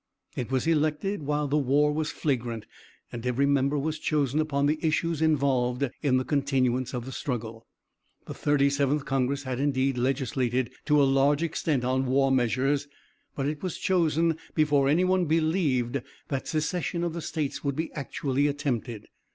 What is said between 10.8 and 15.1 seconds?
to a large extent on war measures, but it was chosen before any